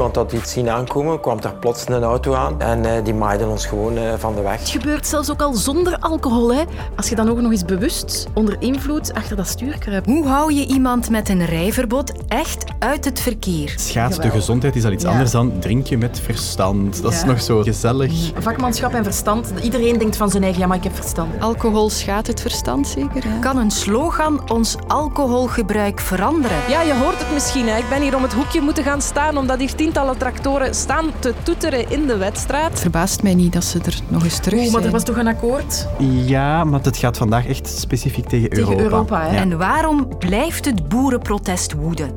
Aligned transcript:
Niemand 0.00 0.18
had 0.18 0.32
iets 0.32 0.52
zien 0.52 0.68
aankomen, 0.68 1.20
kwam 1.20 1.38
er 1.38 1.54
plots 1.54 1.88
een 1.88 2.02
auto 2.02 2.34
aan 2.34 2.60
en 2.60 2.84
uh, 2.84 2.92
die 3.04 3.14
maaide 3.14 3.46
ons 3.46 3.66
gewoon 3.66 3.98
uh, 3.98 4.12
van 4.18 4.34
de 4.34 4.40
weg. 4.40 4.58
Het 4.58 4.68
gebeurt 4.68 5.06
zelfs 5.06 5.30
ook 5.30 5.42
al 5.42 5.54
zonder 5.54 5.96
alcohol. 5.98 6.54
Hè? 6.54 6.62
Als 6.96 7.08
je 7.08 7.14
dan 7.14 7.30
ook 7.30 7.40
nog 7.40 7.50
eens 7.50 7.64
bewust 7.64 8.26
onder 8.34 8.56
invloed 8.58 9.14
achter 9.14 9.36
dat 9.36 9.46
stuur 9.46 9.78
kruipt. 9.78 10.06
Hoe 10.06 10.26
hou 10.26 10.52
je 10.52 10.66
iemand 10.66 11.10
met 11.10 11.28
een 11.28 11.44
rijverbod 11.44 12.12
echt 12.28 12.64
uit 12.78 13.04
het 13.04 13.20
verkeer? 13.20 13.74
Schaadt 13.76 14.22
de 14.22 14.30
gezondheid 14.30 14.76
is 14.76 14.84
al 14.84 14.92
iets 14.92 15.04
ja. 15.04 15.10
anders 15.10 15.30
dan 15.30 15.58
drink 15.58 15.86
je 15.86 15.98
met 15.98 16.20
verstand. 16.20 17.02
Dat 17.02 17.12
ja. 17.12 17.18
is 17.18 17.24
nog 17.24 17.42
zo 17.42 17.62
gezellig. 17.62 18.32
Vakmanschap 18.38 18.92
en 18.92 19.04
verstand. 19.04 19.52
Iedereen 19.62 19.98
denkt 19.98 20.16
van 20.16 20.30
zijn 20.30 20.42
eigen, 20.42 20.60
ja, 20.60 20.66
maar 20.66 20.76
ik 20.76 20.84
heb 20.84 20.94
verstand. 20.94 21.40
Alcohol 21.40 21.90
schaadt 21.90 22.26
het 22.26 22.40
verstand 22.40 22.88
zeker. 22.88 23.22
Hè? 23.24 23.38
Kan 23.38 23.58
een 23.58 23.70
slogan 23.70 24.50
ons 24.50 24.76
alcoholgebruik 24.86 26.00
veranderen? 26.00 26.58
Ja, 26.68 26.82
je 26.82 26.94
hoort 26.94 27.18
het 27.18 27.32
misschien. 27.32 27.68
Hè. 27.68 27.76
Ik 27.76 27.88
ben 27.88 28.02
hier 28.02 28.16
om 28.16 28.22
het 28.22 28.32
hoekje 28.32 28.60
moeten 28.60 28.84
gaan 28.84 29.02
staan 29.02 29.36
omdat 29.36 29.58
hier 29.58 29.68
tientallen 29.92 30.18
tractoren 30.18 30.74
staan 30.74 31.12
te 31.18 31.34
toeteren 31.42 31.90
in 31.90 32.06
de 32.06 32.16
wedstrijd. 32.16 32.70
Het 32.70 32.80
verbaast 32.80 33.22
mij 33.22 33.34
niet 33.34 33.52
dat 33.52 33.64
ze 33.64 33.78
er 33.78 34.00
nog 34.08 34.24
eens 34.24 34.38
terug 34.38 34.60
zijn. 34.60 34.72
maar 34.72 34.84
er 34.84 34.90
was 34.90 35.04
toch 35.04 35.16
een 35.16 35.26
akkoord? 35.26 35.86
Ja, 36.26 36.64
maar 36.64 36.80
het 36.82 36.96
gaat 36.96 37.16
vandaag 37.16 37.46
echt 37.46 37.68
specifiek 37.68 38.28
tegen, 38.28 38.50
tegen 38.50 38.78
Europa. 38.78 38.82
Europa 38.82 39.22
hè? 39.22 39.36
En 39.36 39.58
waarom 39.58 40.18
blijft 40.18 40.64
het 40.64 40.88
boerenprotest 40.88 41.72
woeden? 41.72 42.16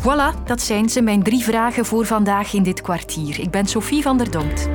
Voilà, 0.00 0.44
dat 0.44 0.60
zijn 0.60 0.88
ze, 0.88 1.00
mijn 1.00 1.22
drie 1.22 1.42
vragen 1.42 1.84
voor 1.84 2.06
vandaag 2.06 2.52
in 2.52 2.62
dit 2.62 2.80
kwartier. 2.80 3.40
Ik 3.40 3.50
ben 3.50 3.66
Sophie 3.66 4.02
van 4.02 4.18
der 4.18 4.30
Donkt. 4.30 4.68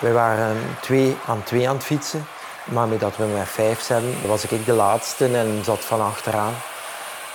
Wij 0.00 0.12
waren 0.12 0.56
twee 0.80 1.16
aan 1.26 1.42
twee 1.42 1.68
aan 1.68 1.74
het 1.74 1.84
fietsen. 1.84 2.26
Maar 2.72 2.88
met 2.88 3.00
dat 3.00 3.16
we 3.16 3.24
met 3.24 3.48
vijf 3.48 3.80
zaten, 3.80 4.28
was 4.28 4.44
ik 4.46 4.64
de 4.64 4.72
laatste 4.72 5.36
en 5.36 5.64
zat 5.64 5.84
van 5.84 6.00
achteraan. 6.00 6.52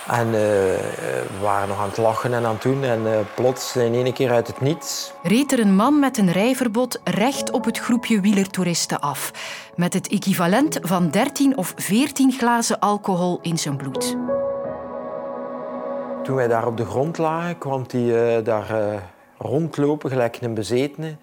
En 0.08 0.26
uh, 0.26 0.32
we 0.32 1.38
waren 1.40 1.68
nog 1.68 1.78
aan 1.78 1.88
het 1.88 1.96
lachen 1.96 2.34
en 2.34 2.44
aan 2.44 2.52
het 2.52 2.62
doen. 2.62 2.84
En 2.84 3.02
uh, 3.02 3.18
plots, 3.34 3.76
in 3.76 3.94
één 3.94 4.12
keer 4.12 4.30
uit 4.30 4.46
het 4.46 4.60
niets... 4.60 5.12
reed 5.22 5.52
er 5.52 5.58
een 5.58 5.74
man 5.74 5.98
met 5.98 6.18
een 6.18 6.32
rijverbod 6.32 7.00
recht 7.04 7.50
op 7.50 7.64
het 7.64 7.78
groepje 7.78 8.20
wielertoeristen 8.20 9.00
af. 9.00 9.30
Met 9.74 9.92
het 9.92 10.08
equivalent 10.08 10.78
van 10.82 11.10
13 11.10 11.56
of 11.56 11.72
14 11.76 12.32
glazen 12.32 12.78
alcohol 12.78 13.38
in 13.42 13.58
zijn 13.58 13.76
bloed. 13.76 14.16
Toen 16.22 16.36
wij 16.36 16.48
daar 16.48 16.66
op 16.66 16.76
de 16.76 16.84
grond 16.84 17.18
lagen, 17.18 17.58
kwam 17.58 17.84
hij 17.90 18.36
uh, 18.36 18.44
daar 18.44 18.66
rondlopen, 19.42 20.10
gelijk 20.10 20.38
een 20.40 20.54
bezetene. 20.54 21.16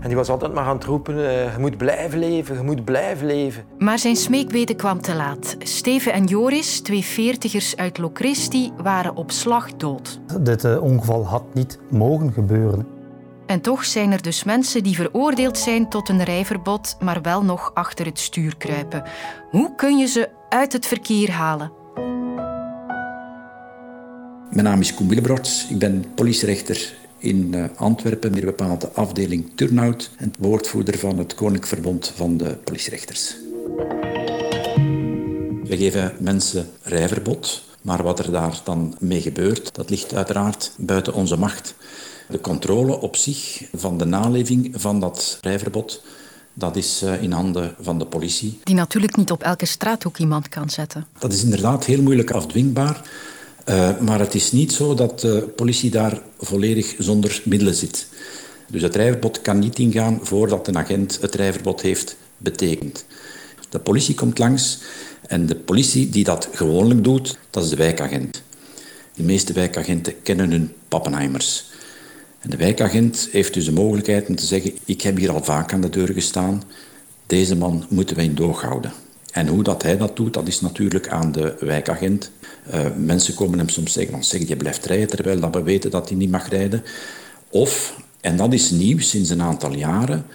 En 0.00 0.06
die 0.06 0.16
was 0.16 0.28
altijd 0.28 0.52
maar 0.52 0.64
aan 0.64 0.76
het 0.76 0.84
roepen, 0.84 1.14
uh, 1.14 1.52
je 1.52 1.58
moet 1.58 1.76
blijven 1.76 2.18
leven, 2.18 2.56
je 2.56 2.62
moet 2.62 2.84
blijven 2.84 3.26
leven. 3.26 3.64
Maar 3.78 3.98
zijn 3.98 4.16
smeekbede 4.16 4.74
kwam 4.74 5.00
te 5.00 5.14
laat. 5.14 5.56
Steven 5.58 6.12
en 6.12 6.24
Joris, 6.24 6.80
twee 6.80 7.04
veertigers 7.04 7.76
uit 7.76 7.98
Locristi, 7.98 8.72
waren 8.82 9.16
op 9.16 9.30
slag 9.30 9.76
dood. 9.76 10.20
Dit 10.40 10.64
uh, 10.64 10.82
ongeval 10.82 11.26
had 11.26 11.54
niet 11.54 11.78
mogen 11.90 12.32
gebeuren. 12.32 12.86
En 13.46 13.60
toch 13.60 13.84
zijn 13.84 14.12
er 14.12 14.22
dus 14.22 14.44
mensen 14.44 14.82
die 14.82 14.94
veroordeeld 14.94 15.58
zijn 15.58 15.88
tot 15.88 16.08
een 16.08 16.24
rijverbod, 16.24 16.96
maar 17.00 17.22
wel 17.22 17.44
nog 17.44 17.70
achter 17.74 18.06
het 18.06 18.18
stuur 18.18 18.56
kruipen. 18.56 19.02
Hoe 19.50 19.74
kun 19.74 19.98
je 19.98 20.06
ze 20.06 20.28
uit 20.48 20.72
het 20.72 20.86
verkeer 20.86 21.30
halen? 21.30 21.72
Mijn 24.50 24.64
naam 24.64 24.80
is 24.80 24.94
Koen 24.94 25.08
Willebrots. 25.08 25.68
Ik 25.68 25.78
ben 25.78 26.04
politierechter 26.14 26.94
in 27.18 27.54
eh, 27.54 27.64
Antwerpen, 27.76 28.32
meer 28.32 28.44
bepaald 28.44 28.80
de 28.80 28.90
afdeling 28.92 29.50
Turnhout 29.54 30.10
en 30.16 30.32
woordvoerder 30.38 30.98
van 30.98 31.18
het 31.18 31.34
Koninklijk 31.34 31.66
Verbond 31.66 32.12
van 32.16 32.36
de 32.36 32.56
politierechters. 32.64 33.36
We 35.64 35.76
geven 35.76 36.12
mensen 36.18 36.66
rijverbod, 36.82 37.62
maar 37.82 38.02
wat 38.02 38.18
er 38.18 38.30
daar 38.32 38.60
dan 38.64 38.96
mee 39.00 39.20
gebeurt, 39.20 39.74
dat 39.74 39.90
ligt 39.90 40.14
uiteraard 40.14 40.72
buiten 40.76 41.14
onze 41.14 41.36
macht. 41.36 41.74
De 42.28 42.40
controle 42.40 43.00
op 43.00 43.16
zich 43.16 43.62
van 43.74 43.98
de 43.98 44.04
naleving 44.04 44.72
van 44.74 45.00
dat 45.00 45.38
rijverbod, 45.40 46.02
dat 46.54 46.76
is 46.76 47.02
eh, 47.02 47.22
in 47.22 47.32
handen 47.32 47.74
van 47.80 47.98
de 47.98 48.06
politie. 48.06 48.60
Die 48.62 48.74
natuurlijk 48.74 49.16
niet 49.16 49.30
op 49.30 49.42
elke 49.42 49.66
straathoek 49.66 50.18
iemand 50.18 50.48
kan 50.48 50.70
zetten. 50.70 51.06
Dat 51.18 51.32
is 51.32 51.42
inderdaad 51.42 51.84
heel 51.84 52.02
moeilijk 52.02 52.30
afdwingbaar. 52.30 53.02
Uh, 53.68 53.98
maar 53.98 54.18
het 54.18 54.34
is 54.34 54.52
niet 54.52 54.72
zo 54.72 54.94
dat 54.94 55.20
de 55.20 55.52
politie 55.56 55.90
daar 55.90 56.20
volledig 56.38 56.94
zonder 56.98 57.42
middelen 57.44 57.74
zit. 57.74 58.08
Dus 58.68 58.82
het 58.82 58.96
rijverbod 58.96 59.40
kan 59.40 59.58
niet 59.58 59.78
ingaan 59.78 60.20
voordat 60.22 60.68
een 60.68 60.78
agent 60.78 61.18
het 61.20 61.34
rijverbod 61.34 61.80
heeft 61.80 62.16
betekend. 62.36 63.04
De 63.68 63.78
politie 63.78 64.14
komt 64.14 64.38
langs 64.38 64.78
en 65.26 65.46
de 65.46 65.54
politie 65.56 66.08
die 66.08 66.24
dat 66.24 66.48
gewoonlijk 66.52 67.04
doet, 67.04 67.38
dat 67.50 67.64
is 67.64 67.70
de 67.70 67.76
wijkagent. 67.76 68.42
De 69.14 69.22
meeste 69.22 69.52
wijkagenten 69.52 70.22
kennen 70.22 70.50
hun 70.50 70.72
pappenheimers. 70.88 71.64
En 72.38 72.50
de 72.50 72.56
wijkagent 72.56 73.28
heeft 73.32 73.54
dus 73.54 73.64
de 73.64 73.72
mogelijkheid 73.72 74.28
om 74.28 74.36
te 74.36 74.46
zeggen, 74.46 74.72
ik 74.84 75.02
heb 75.02 75.16
hier 75.16 75.30
al 75.30 75.44
vaak 75.44 75.72
aan 75.72 75.80
de 75.80 75.90
deur 75.90 76.12
gestaan, 76.12 76.62
deze 77.26 77.56
man 77.56 77.86
moeten 77.88 78.16
wij 78.16 78.24
in 78.24 78.34
doog 78.34 78.62
houden. 78.62 78.92
En 79.30 79.46
hoe 79.46 79.62
dat 79.62 79.82
hij 79.82 79.96
dat 79.96 80.16
doet, 80.16 80.34
dat 80.34 80.48
is 80.48 80.60
natuurlijk 80.60 81.08
aan 81.08 81.32
de 81.32 81.56
wijkagent. 81.60 82.30
Uh, 82.74 82.80
mensen 82.96 83.34
komen 83.34 83.58
hem 83.58 83.68
soms 83.68 83.92
zeggen, 83.92 84.24
zeg, 84.24 84.48
je 84.48 84.56
blijft 84.56 84.86
rijden, 84.86 85.08
terwijl 85.08 85.40
dat 85.40 85.54
we 85.54 85.62
weten 85.62 85.90
dat 85.90 86.08
hij 86.08 86.18
niet 86.18 86.30
mag 86.30 86.48
rijden. 86.48 86.84
Of, 87.50 88.00
en 88.20 88.36
dat 88.36 88.52
is 88.52 88.70
nieuw 88.70 88.98
sinds 88.98 89.30
een 89.30 89.42
aantal 89.42 89.74
jaren, 89.74 90.26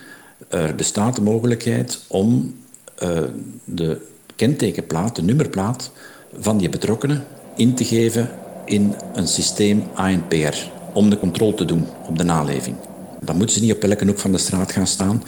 er 0.47 0.75
bestaat 0.75 1.15
de 1.15 1.21
mogelijkheid 1.21 1.99
om 2.07 2.55
uh, 3.03 3.21
de 3.65 4.01
kentekenplaat, 4.35 5.15
de 5.15 5.21
nummerplaat 5.21 5.91
van 6.39 6.57
die 6.57 6.69
betrokkenen 6.69 7.23
in 7.55 7.75
te 7.75 7.85
geven 7.85 8.29
in 8.65 8.95
een 9.13 9.27
systeem 9.27 9.83
ANPR, 9.93 10.55
om 10.93 11.09
de 11.09 11.19
controle 11.19 11.53
te 11.53 11.65
doen 11.65 11.87
op 12.07 12.17
de 12.17 12.23
naleving. 12.23 12.75
Dan 13.23 13.37
moeten 13.37 13.55
ze 13.55 13.61
niet 13.61 13.73
op 13.73 13.83
elke 13.83 14.05
hoek 14.05 14.19
van 14.19 14.31
de 14.31 14.37
straat 14.37 14.71
gaan 14.71 14.87
staan, 14.87 15.23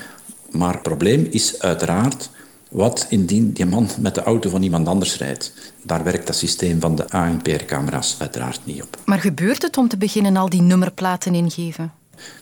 maar 0.51 0.73
het 0.73 0.81
probleem 0.81 1.27
is 1.29 1.59
uiteraard 1.59 2.29
wat 2.73 3.05
indien 3.09 3.51
die 3.51 3.65
man 3.65 3.89
met 3.99 4.15
de 4.15 4.23
auto 4.23 4.49
van 4.49 4.63
iemand 4.63 4.87
anders 4.87 5.17
rijdt? 5.17 5.53
Daar 5.81 6.03
werkt 6.03 6.27
dat 6.27 6.35
systeem 6.35 6.79
van 6.79 6.95
de 6.95 7.09
ANPR-camera's 7.09 8.15
uiteraard 8.19 8.65
niet 8.65 8.83
op. 8.83 8.97
Maar 9.05 9.19
gebeurt 9.19 9.61
het 9.61 9.77
om 9.77 9.87
te 9.87 9.97
beginnen 9.97 10.37
al 10.37 10.49
die 10.49 10.61
nummerplaten 10.61 11.35
ingeven? 11.35 11.91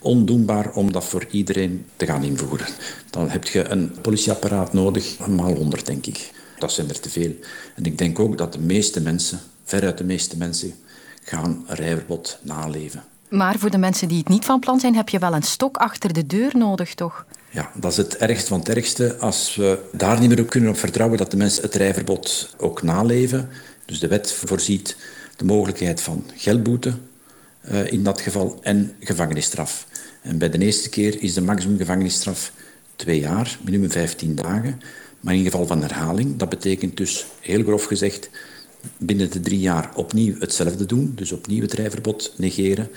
Ondoenbaar 0.02 0.72
om 0.74 0.92
dat 0.92 1.06
voor 1.06 1.26
iedereen 1.32 1.86
te 1.96 2.06
gaan 2.06 2.24
invoeren. 2.24 2.68
Dan 3.10 3.30
heb 3.30 3.46
je 3.46 3.70
een 3.70 3.96
politieapparaat 4.02 4.74
nodig, 4.74 5.28
maal 5.28 5.54
honderd 5.54 5.86
denk 5.86 6.06
ik. 6.06 6.32
Dat 6.60 6.72
zijn 6.72 6.90
er 6.90 7.00
te 7.00 7.10
veel. 7.10 7.36
En 7.76 7.84
ik 7.84 7.98
denk 7.98 8.20
ook 8.20 8.38
dat 8.38 8.54
de 8.54 8.60
meeste 8.60 9.02
mensen, 9.02 9.40
veruit 9.64 9.98
de 9.98 10.04
meeste 10.04 10.38
mensen, 10.38 10.74
gaan 11.24 11.66
een 11.68 11.76
rijverbod 11.76 12.40
naleven. 12.42 13.04
Maar 13.30 13.60
voor 13.60 13.70
de 13.70 13.78
mensen 13.78 14.08
die 14.08 14.18
het 14.18 14.28
niet 14.28 14.46
van 14.46 14.60
plan 14.60 14.80
zijn, 14.80 14.96
heb 14.96 15.10
je 15.10 15.20
wel 15.20 15.34
een 15.34 15.44
stok 15.44 15.78
achter 15.78 16.14
de 16.14 16.26
deur 16.26 16.58
nodig, 16.58 16.94
toch? 16.94 17.26
Ja, 17.52 17.72
dat 17.76 17.92
is 17.92 17.98
het 17.98 18.18
ergste 18.18 18.48
van 18.48 18.60
het 18.60 18.70
ergste. 18.70 19.18
Als 19.18 19.56
we 19.56 19.80
daar 19.92 20.20
niet 20.20 20.30
meer 20.30 20.42
op 20.42 20.50
kunnen 20.50 20.70
op 20.70 20.78
vertrouwen 20.78 21.18
dat 21.18 21.32
de 21.32 21.38
mensen 21.38 21.64
het 21.64 21.76
rijverbod 21.76 22.56
ook 22.58 22.82
naleven. 22.82 23.50
Dus 23.86 24.00
de 24.00 24.08
wet 24.08 24.32
voorziet 24.32 24.96
de 25.36 25.46
mogelijkheid 25.46 26.02
van 26.02 26.26
geldboete 26.36 26.94
uh, 27.72 27.92
in 27.92 28.04
dat 28.04 28.22
geval 28.22 28.60
en 28.62 28.96
gevangenisstraf. 29.00 29.88
En 30.22 30.38
bij 30.38 30.50
de 30.50 30.58
eerste 30.58 30.90
keer 30.90 31.22
is 31.22 31.34
de 31.34 31.42
maximum 31.42 31.78
gevangenisstraf 31.78 32.52
twee 32.96 33.20
jaar, 33.20 33.58
minimum 33.64 33.92
15 33.92 34.36
dagen. 34.36 34.82
Maar 35.20 35.36
in 35.36 35.44
geval 35.44 35.68
van 35.68 35.82
herhaling, 35.82 36.38
dat 36.38 36.50
betekent 36.50 36.98
dus 36.98 37.26
heel 37.40 37.64
grof 37.64 37.84
gezegd 37.84 38.30
binnen 38.98 39.32
de 39.32 39.40
drie 39.40 39.60
jaar 39.60 39.92
opnieuw 39.96 40.40
hetzelfde 40.40 40.86
doen, 40.86 41.12
dus 41.16 41.32
opnieuw 41.32 41.62
het 41.62 41.74
rijverbod 41.74 42.34
negeren, 42.38 42.90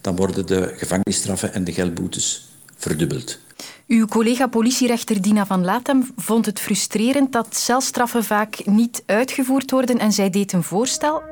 dan 0.00 0.16
worden 0.16 0.46
de 0.46 0.72
gevangenisstraffen 0.76 1.52
en 1.52 1.64
de 1.64 1.72
geldboetes 1.72 2.48
verdubbeld. 2.76 3.38
Uw 3.86 4.06
collega 4.06 4.46
politierechter 4.46 5.22
Dina 5.22 5.46
van 5.46 5.64
Latem 5.64 6.02
vond 6.16 6.46
het 6.46 6.60
frustrerend 6.60 7.32
dat 7.32 7.56
celstraffen 7.56 8.24
vaak 8.24 8.66
niet 8.66 9.02
uitgevoerd 9.06 9.70
worden 9.70 9.98
en 9.98 10.12
zij 10.12 10.30
deed 10.30 10.52
een 10.52 10.62
voorstel. 10.62 11.22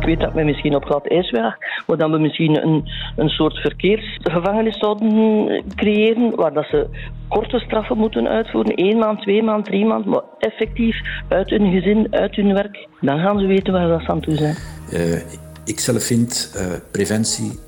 Ik 0.00 0.04
weet 0.04 0.20
dat 0.20 0.32
we 0.32 0.44
misschien 0.44 0.74
op 0.74 0.84
glad 0.84 1.10
ijs 1.10 1.30
waren, 1.30 1.58
maar 1.86 1.96
dat 1.96 2.10
we 2.10 2.18
misschien 2.18 2.62
een, 2.66 2.88
een 3.16 3.28
soort 3.28 3.56
verkeersgevangenis 3.56 4.78
zouden 4.78 5.64
creëren, 5.74 6.36
waar 6.36 6.52
dat 6.52 6.66
ze 6.70 6.86
korte 7.28 7.58
straffen 7.58 7.96
moeten 7.96 8.28
uitvoeren, 8.28 8.74
één 8.74 8.98
maand, 8.98 9.20
twee 9.20 9.42
maand, 9.42 9.64
drie 9.64 9.84
maand, 9.84 10.04
maar 10.04 10.22
effectief 10.38 10.96
uit 11.28 11.50
hun 11.50 11.72
gezin, 11.72 12.06
uit 12.10 12.34
hun 12.34 12.52
werk. 12.52 12.88
Dan 13.00 13.18
gaan 13.18 13.38
ze 13.38 13.46
weten 13.46 13.72
waar 13.72 14.00
ze 14.00 14.08
aan 14.08 14.20
toe 14.20 14.36
zijn. 14.36 14.56
Uh, 14.92 15.20
ik 15.64 15.80
zelf 15.80 16.02
vind 16.02 16.52
uh, 16.56 16.62
preventie 16.90 17.58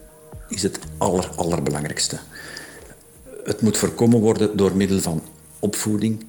is 0.48 0.62
het 0.62 0.78
aller, 0.98 1.28
allerbelangrijkste. 1.36 2.18
Het 3.44 3.60
moet 3.60 3.76
voorkomen 3.76 4.20
worden 4.20 4.56
door 4.56 4.76
middel 4.76 5.00
van 5.00 5.22
opvoeding, 5.58 6.24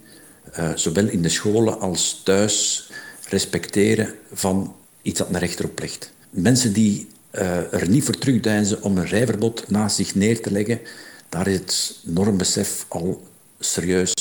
uh, 0.59 0.71
zowel 0.75 1.07
in 1.07 1.21
de 1.21 1.29
scholen 1.29 1.79
als 1.79 2.21
thuis, 2.23 2.89
respecteren 3.29 4.13
van 4.33 4.75
iets 5.01 5.19
dat 5.19 5.29
een 5.29 5.39
rechter 5.39 5.65
oplegt. 5.65 6.13
Mensen 6.29 6.73
die 6.73 7.07
uh, 7.31 7.73
er 7.73 7.89
niet 7.89 8.03
voor 8.03 8.17
terugdeinzen 8.17 8.83
om 8.83 8.97
een 8.97 9.05
rijverbod 9.05 9.69
naast 9.69 9.95
zich 9.95 10.15
neer 10.15 10.41
te 10.41 10.51
leggen, 10.51 10.79
daar 11.29 11.47
is 11.47 11.57
het 11.57 11.99
normbesef 12.03 12.85
al 12.87 13.27
serieus 13.59 14.13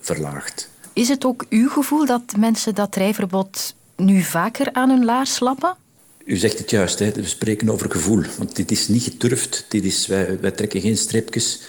verlaagd. 0.00 0.68
Is 0.92 1.08
het 1.08 1.24
ook 1.24 1.44
uw 1.48 1.68
gevoel 1.68 2.06
dat 2.06 2.22
mensen 2.38 2.74
dat 2.74 2.96
rijverbod 2.96 3.74
nu 3.96 4.22
vaker 4.22 4.72
aan 4.72 4.90
hun 4.90 5.04
laars 5.04 5.40
lappen? 5.40 5.76
U 6.24 6.36
zegt 6.36 6.58
het 6.58 6.70
juist, 6.70 6.98
hè. 6.98 7.12
we 7.12 7.26
spreken 7.26 7.70
over 7.70 7.90
gevoel. 7.90 8.22
Want 8.38 8.56
dit 8.56 8.70
is 8.70 8.88
niet 8.88 9.02
geturfd, 9.02 9.66
dit 9.68 9.84
is, 9.84 10.06
wij, 10.06 10.40
wij 10.40 10.50
trekken 10.50 10.80
geen 10.80 10.96
streepjes. 10.96 11.60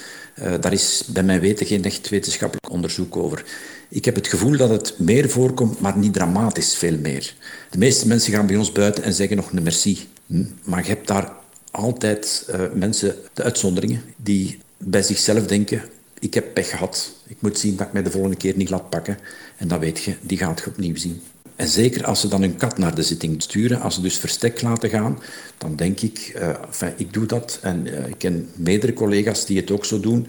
Uh, 0.41 0.53
daar 0.59 0.73
is 0.73 1.03
bij 1.07 1.23
mijn 1.23 1.39
weten 1.39 1.65
geen 1.65 1.83
echt 1.83 2.09
wetenschappelijk 2.09 2.71
onderzoek 2.71 3.17
over. 3.17 3.45
Ik 3.89 4.05
heb 4.05 4.15
het 4.15 4.27
gevoel 4.27 4.57
dat 4.57 4.69
het 4.69 4.99
meer 4.99 5.29
voorkomt, 5.29 5.79
maar 5.79 5.97
niet 5.97 6.13
dramatisch 6.13 6.75
veel 6.75 6.97
meer. 6.97 7.33
De 7.69 7.77
meeste 7.77 8.07
mensen 8.07 8.33
gaan 8.33 8.47
bij 8.47 8.55
ons 8.55 8.71
buiten 8.71 9.03
en 9.03 9.13
zeggen 9.13 9.35
nog 9.35 9.51
een 9.51 9.63
merci. 9.63 10.07
Hm? 10.25 10.43
Maar 10.63 10.83
je 10.83 10.89
hebt 10.89 11.07
daar 11.07 11.33
altijd 11.71 12.47
uh, 12.49 12.61
mensen, 12.73 13.15
de 13.33 13.43
uitzonderingen, 13.43 14.01
die 14.17 14.59
bij 14.77 15.01
zichzelf 15.01 15.45
denken: 15.45 15.81
ik 16.19 16.33
heb 16.33 16.53
pech 16.53 16.69
gehad. 16.69 17.11
Ik 17.27 17.37
moet 17.39 17.59
zien 17.59 17.75
dat 17.75 17.87
ik 17.87 17.93
mij 17.93 18.03
de 18.03 18.11
volgende 18.11 18.37
keer 18.37 18.55
niet 18.55 18.69
laat 18.69 18.89
pakken. 18.89 19.17
En 19.57 19.67
dan 19.67 19.79
weet 19.79 20.03
je, 20.03 20.15
die 20.21 20.37
gaat 20.37 20.59
je 20.59 20.67
opnieuw 20.67 20.95
zien. 20.95 21.21
En 21.57 21.67
zeker 21.67 22.05
als 22.05 22.19
ze 22.19 22.27
dan 22.27 22.41
hun 22.41 22.57
kat 22.57 22.77
naar 22.77 22.95
de 22.95 23.03
zitting 23.03 23.41
sturen, 23.41 23.81
als 23.81 23.95
ze 23.95 24.01
dus 24.01 24.17
verstek 24.17 24.61
laten 24.61 24.89
gaan, 24.89 25.19
dan 25.57 25.75
denk 25.75 25.99
ik, 25.99 26.33
uh, 26.35 26.47
enfin, 26.47 26.93
ik 26.97 27.13
doe 27.13 27.25
dat 27.25 27.59
en 27.61 27.87
uh, 27.87 28.07
ik 28.07 28.17
ken 28.17 28.49
meerdere 28.55 28.93
collega's 28.93 29.45
die 29.45 29.57
het 29.57 29.71
ook 29.71 29.85
zo 29.85 29.99
doen, 29.99 30.27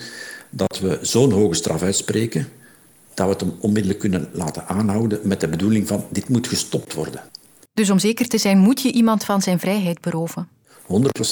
dat 0.50 0.78
we 0.78 0.98
zo'n 1.02 1.32
hoge 1.32 1.54
straf 1.54 1.82
uitspreken, 1.82 2.48
dat 3.14 3.26
we 3.26 3.32
het 3.32 3.40
hem 3.40 3.52
onmiddellijk 3.60 4.00
kunnen 4.00 4.28
laten 4.32 4.66
aanhouden 4.66 5.20
met 5.22 5.40
de 5.40 5.48
bedoeling 5.48 5.88
van 5.88 6.06
dit 6.10 6.28
moet 6.28 6.48
gestopt 6.48 6.94
worden. 6.94 7.22
Dus 7.74 7.90
om 7.90 7.98
zeker 7.98 8.28
te 8.28 8.38
zijn, 8.38 8.58
moet 8.58 8.82
je 8.82 8.92
iemand 8.92 9.24
van 9.24 9.42
zijn 9.42 9.58
vrijheid 9.58 10.00
beroven? 10.00 10.48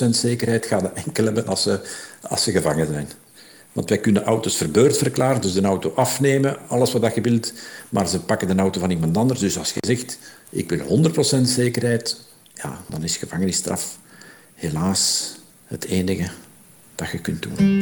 100% 0.04 0.08
zekerheid 0.10 0.66
gaat 0.66 0.82
er 0.82 0.92
enkel 0.92 1.25
hebben 1.25 1.46
als 1.46 1.62
ze, 1.62 1.81
als 2.20 2.42
ze 2.42 2.50
gevangen 2.50 2.87
zijn. 2.87 3.08
Want 3.76 3.88
wij 3.88 3.99
kunnen 3.99 4.25
auto's 4.25 4.56
verbeurd 4.56 4.96
verklaren, 4.96 5.40
dus 5.40 5.52
de 5.52 5.62
auto 5.62 5.93
afnemen, 5.94 6.69
alles 6.69 6.93
wat 6.93 7.14
je 7.14 7.20
wilt, 7.20 7.52
maar 7.88 8.08
ze 8.08 8.20
pakken 8.20 8.49
de 8.49 8.62
auto 8.62 8.81
van 8.81 8.90
iemand 8.90 9.17
anders. 9.17 9.40
Dus 9.40 9.58
als 9.58 9.73
je 9.73 9.81
zegt, 9.87 10.19
ik 10.50 10.70
wil 10.70 11.12
100% 11.38 11.40
zekerheid, 11.43 12.20
ja, 12.55 12.81
dan 12.88 13.02
is 13.02 13.17
gevangenisstraf 13.17 13.99
helaas 14.55 15.34
het 15.64 15.84
enige 15.84 16.31
dat 16.94 17.11
je 17.11 17.19
kunt 17.19 17.43
doen. 17.43 17.75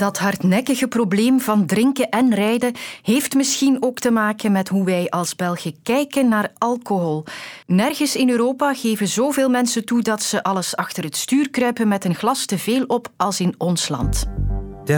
Dat 0.00 0.18
hardnekkige 0.18 0.88
probleem 0.88 1.40
van 1.40 1.66
drinken 1.66 2.08
en 2.08 2.34
rijden 2.34 2.72
heeft 3.02 3.34
misschien 3.34 3.82
ook 3.82 3.98
te 3.98 4.10
maken 4.10 4.52
met 4.52 4.68
hoe 4.68 4.84
wij 4.84 5.08
als 5.08 5.36
Belgen 5.36 5.74
kijken 5.82 6.28
naar 6.28 6.52
alcohol. 6.58 7.24
Nergens 7.66 8.16
in 8.16 8.30
Europa 8.30 8.74
geven 8.74 9.08
zoveel 9.08 9.48
mensen 9.48 9.84
toe 9.84 10.02
dat 10.02 10.22
ze 10.22 10.42
alles 10.42 10.76
achter 10.76 11.04
het 11.04 11.16
stuur 11.16 11.50
kruipen 11.50 11.88
met 11.88 12.04
een 12.04 12.14
glas 12.14 12.44
te 12.44 12.58
veel 12.58 12.84
op 12.86 13.08
als 13.16 13.40
in 13.40 13.54
ons 13.58 13.88
land. 13.88 14.26
30% 14.90 14.92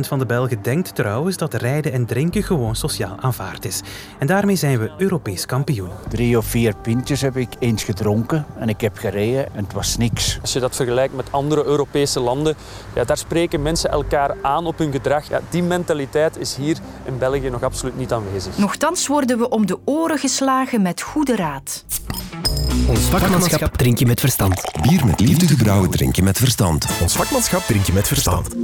van 0.00 0.18
de 0.18 0.26
Belgen 0.26 0.62
denkt 0.62 0.94
trouwens 0.94 1.36
dat 1.36 1.54
rijden 1.54 1.92
en 1.92 2.06
drinken 2.06 2.42
gewoon 2.42 2.76
sociaal 2.76 3.16
aanvaard 3.20 3.64
is. 3.64 3.80
En 4.18 4.26
daarmee 4.26 4.56
zijn 4.56 4.78
we 4.78 4.90
Europees 4.98 5.46
kampioen. 5.46 5.90
Drie 6.08 6.38
of 6.38 6.46
vier 6.46 6.74
pintjes 6.82 7.20
heb 7.20 7.36
ik 7.36 7.48
eens 7.58 7.84
gedronken 7.84 8.46
en 8.58 8.68
ik 8.68 8.80
heb 8.80 8.98
gereden 8.98 9.54
en 9.54 9.64
het 9.64 9.72
was 9.72 9.96
niks. 9.96 10.38
Als 10.40 10.52
je 10.52 10.60
dat 10.60 10.76
vergelijkt 10.76 11.14
met 11.14 11.26
andere 11.30 11.64
Europese 11.64 12.20
landen, 12.20 12.54
ja, 12.94 13.04
daar 13.04 13.16
spreken 13.16 13.62
mensen 13.62 13.90
elkaar 13.90 14.36
aan 14.42 14.66
op 14.66 14.78
hun 14.78 14.92
gedrag. 14.92 15.28
Ja, 15.28 15.40
die 15.50 15.62
mentaliteit 15.62 16.38
is 16.38 16.56
hier 16.56 16.78
in 17.04 17.18
België 17.18 17.50
nog 17.50 17.62
absoluut 17.62 17.96
niet 17.96 18.12
aanwezig. 18.12 18.58
Nochtans 18.58 19.06
worden 19.06 19.38
we 19.38 19.48
om 19.48 19.66
de 19.66 19.78
oren 19.84 20.18
geslagen 20.18 20.82
met 20.82 21.00
goede 21.00 21.36
raad. 21.36 21.84
Ons 22.86 23.00
vakmanschap 23.00 23.76
drink 23.76 23.98
je 23.98 24.06
met 24.06 24.20
verstand. 24.20 24.62
Bier 24.82 25.06
met 25.06 25.20
liefde 25.20 25.46
gebrouwen 25.46 25.90
drink 25.90 26.16
je 26.16 26.22
met 26.22 26.38
verstand. 26.38 26.86
Ons 27.02 27.16
vakmanschap 27.16 27.62
drink 27.62 27.84
je 27.84 27.92
met 27.92 28.08
verstand. 28.08 28.54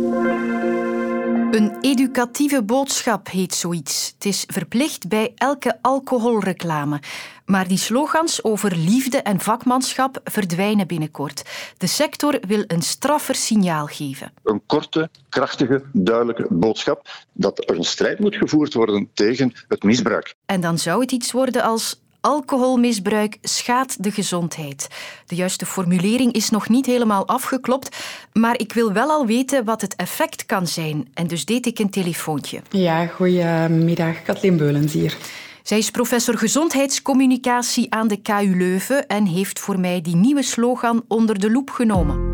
Een 1.50 1.76
educatieve 1.80 2.62
boodschap 2.62 3.28
heet 3.28 3.54
zoiets. 3.54 4.12
Het 4.14 4.24
is 4.24 4.44
verplicht 4.46 5.08
bij 5.08 5.32
elke 5.34 5.78
alcoholreclame. 5.80 7.00
Maar 7.44 7.68
die 7.68 7.78
slogans 7.78 8.44
over 8.44 8.76
liefde 8.76 9.18
en 9.18 9.40
vakmanschap 9.40 10.20
verdwijnen 10.24 10.86
binnenkort. 10.86 11.42
De 11.78 11.86
sector 11.86 12.38
wil 12.46 12.64
een 12.66 12.82
straffer 12.82 13.34
signaal 13.34 13.86
geven. 13.86 14.32
Een 14.42 14.62
korte, 14.66 15.10
krachtige, 15.28 15.82
duidelijke 15.92 16.46
boodschap 16.50 17.08
dat 17.32 17.70
er 17.70 17.76
een 17.76 17.84
strijd 17.84 18.18
moet 18.18 18.36
gevoerd 18.36 18.74
worden 18.74 19.10
tegen 19.14 19.52
het 19.68 19.82
misbruik. 19.82 20.34
En 20.46 20.60
dan 20.60 20.78
zou 20.78 21.00
het 21.00 21.12
iets 21.12 21.32
worden 21.32 21.62
als 21.62 21.99
Alcoholmisbruik 22.20 23.38
schaadt 23.42 24.02
de 24.02 24.10
gezondheid. 24.10 24.88
De 25.26 25.34
juiste 25.34 25.66
formulering 25.66 26.32
is 26.32 26.50
nog 26.50 26.68
niet 26.68 26.86
helemaal 26.86 27.26
afgeklopt, 27.26 27.96
maar 28.32 28.58
ik 28.58 28.72
wil 28.72 28.92
wel 28.92 29.10
al 29.10 29.26
weten 29.26 29.64
wat 29.64 29.80
het 29.80 29.96
effect 29.96 30.46
kan 30.46 30.66
zijn. 30.66 31.08
En 31.14 31.26
dus 31.26 31.44
deed 31.44 31.66
ik 31.66 31.78
een 31.78 31.90
telefoontje. 31.90 32.60
Ja, 32.70 33.06
goedemiddag. 33.06 34.22
Kathleen 34.22 34.56
Beulens 34.56 34.92
hier. 34.92 35.16
Zij 35.62 35.78
is 35.78 35.90
professor 35.90 36.38
gezondheidscommunicatie 36.38 37.94
aan 37.94 38.08
de 38.08 38.16
KU 38.16 38.56
Leuven 38.56 39.06
en 39.06 39.26
heeft 39.26 39.58
voor 39.58 39.80
mij 39.80 40.00
die 40.00 40.16
nieuwe 40.16 40.42
slogan 40.42 41.04
onder 41.08 41.38
de 41.38 41.50
loep 41.50 41.70
genomen. 41.70 42.29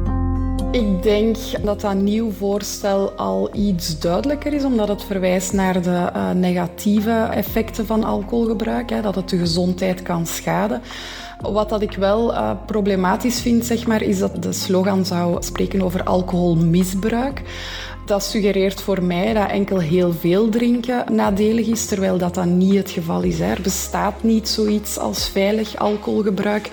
Ik 0.70 1.02
denk 1.02 1.36
dat 1.62 1.80
dat 1.80 1.94
nieuw 1.94 2.30
voorstel 2.30 3.10
al 3.10 3.54
iets 3.54 3.98
duidelijker 3.98 4.52
is, 4.52 4.64
omdat 4.64 4.88
het 4.88 5.04
verwijst 5.04 5.52
naar 5.52 5.82
de 5.82 6.10
uh, 6.16 6.30
negatieve 6.30 7.28
effecten 7.30 7.86
van 7.86 8.04
alcoholgebruik, 8.04 8.90
hè, 8.90 9.02
dat 9.02 9.14
het 9.14 9.28
de 9.28 9.38
gezondheid 9.38 10.02
kan 10.02 10.26
schaden. 10.26 10.82
Wat 11.40 11.68
dat 11.68 11.82
ik 11.82 11.92
wel 11.92 12.32
uh, 12.32 12.50
problematisch 12.66 13.40
vind, 13.40 13.64
zeg 13.64 13.86
maar, 13.86 14.02
is 14.02 14.18
dat 14.18 14.42
de 14.42 14.52
slogan 14.52 15.04
zou 15.04 15.42
spreken 15.42 15.82
over 15.82 16.02
alcoholmisbruik. 16.02 17.42
Dat 18.06 18.24
suggereert 18.24 18.80
voor 18.80 19.02
mij 19.02 19.34
dat 19.34 19.50
enkel 19.50 19.78
heel 19.78 20.12
veel 20.12 20.48
drinken 20.48 21.14
nadelig 21.14 21.66
is, 21.66 21.86
terwijl 21.86 22.18
dat 22.18 22.34
dan 22.34 22.58
niet 22.58 22.74
het 22.74 22.90
geval 22.90 23.22
is. 23.22 23.40
Er 23.40 23.58
bestaat 23.62 24.22
niet 24.22 24.48
zoiets 24.48 24.98
als 24.98 25.28
veilig 25.28 25.76
alcoholgebruik. 25.76 26.70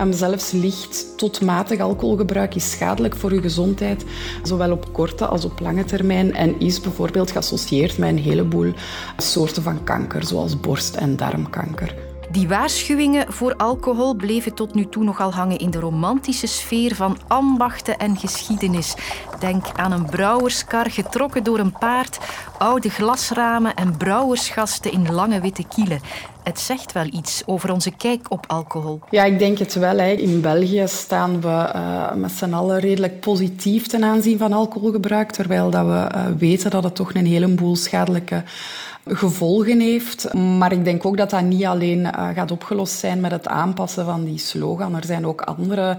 Um, 0.00 0.12
zelfs 0.12 0.50
licht 0.50 1.18
tot 1.18 1.40
matig 1.40 1.80
alcoholgebruik 1.80 2.54
is 2.54 2.70
schadelijk 2.70 3.16
voor 3.16 3.34
je 3.34 3.40
gezondheid, 3.40 4.04
zowel 4.42 4.72
op 4.72 4.92
korte 4.92 5.26
als 5.26 5.44
op 5.44 5.60
lange 5.60 5.84
termijn. 5.84 6.34
En 6.34 6.60
is 6.60 6.80
bijvoorbeeld 6.80 7.30
geassocieerd 7.30 7.98
met 7.98 8.08
een 8.08 8.18
heleboel 8.18 8.72
soorten 9.16 9.62
van 9.62 9.84
kanker, 9.84 10.26
zoals 10.26 10.60
borst- 10.60 10.96
en 10.96 11.16
darmkanker. 11.16 12.05
Die 12.36 12.48
waarschuwingen 12.48 13.32
voor 13.32 13.56
alcohol 13.56 14.14
bleven 14.14 14.54
tot 14.54 14.74
nu 14.74 14.86
toe 14.88 15.04
nogal 15.04 15.32
hangen 15.32 15.58
in 15.58 15.70
de 15.70 15.78
romantische 15.78 16.46
sfeer 16.46 16.94
van 16.94 17.18
ambachten 17.26 17.98
en 17.98 18.16
geschiedenis. 18.16 18.94
Denk 19.38 19.64
aan 19.74 19.92
een 19.92 20.06
brouwerskar 20.06 20.90
getrokken 20.90 21.44
door 21.44 21.58
een 21.58 21.78
paard, 21.78 22.18
oude 22.58 22.88
glasramen 22.88 23.74
en 23.74 23.96
brouwersgasten 23.96 24.92
in 24.92 25.12
lange 25.12 25.40
witte 25.40 25.64
kielen. 25.68 26.00
Het 26.42 26.60
zegt 26.60 26.92
wel 26.92 27.06
iets 27.10 27.42
over 27.46 27.72
onze 27.72 27.90
kijk 27.90 28.26
op 28.28 28.44
alcohol. 28.46 29.00
Ja, 29.10 29.24
ik 29.24 29.38
denk 29.38 29.58
het 29.58 29.74
wel. 29.74 29.98
Hè. 29.98 30.10
In 30.10 30.40
België 30.40 30.84
staan 30.86 31.40
we 31.40 31.72
uh, 31.74 32.12
met 32.14 32.30
z'n 32.30 32.52
allen 32.52 32.80
redelijk 32.80 33.20
positief 33.20 33.86
ten 33.86 34.04
aanzien 34.04 34.38
van 34.38 34.52
alcoholgebruik, 34.52 35.30
terwijl 35.30 35.70
dat 35.70 35.86
we 35.86 36.08
uh, 36.14 36.26
weten 36.38 36.70
dat 36.70 36.84
het 36.84 36.94
toch 36.94 37.14
een 37.14 37.26
heleboel 37.26 37.76
schadelijke 37.76 38.42
gevolgen 39.08 39.80
heeft. 39.80 40.34
Maar 40.34 40.72
ik 40.72 40.84
denk 40.84 41.06
ook 41.06 41.16
dat 41.16 41.30
dat 41.30 41.42
niet 41.42 41.64
alleen 41.64 41.98
uh, 42.00 42.28
gaat 42.34 42.50
opgelost 42.50 42.98
zijn 42.98 43.20
met 43.20 43.30
het 43.30 43.48
aanpassen 43.48 44.04
van 44.04 44.24
die 44.24 44.38
slogan. 44.38 44.96
Er 44.96 45.04
zijn 45.04 45.26
ook 45.26 45.40
andere 45.40 45.96